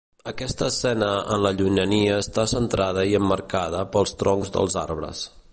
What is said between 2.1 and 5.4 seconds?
està centrada i emmarcada pels troncs dels arbres.